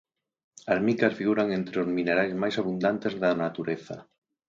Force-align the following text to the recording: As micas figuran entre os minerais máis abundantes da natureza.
As 0.75 0.79
micas 0.87 1.15
figuran 1.19 1.47
entre 1.59 1.77
os 1.83 1.89
minerais 1.97 2.33
máis 2.41 2.55
abundantes 2.61 3.13
da 3.21 3.31
natureza. 3.43 3.97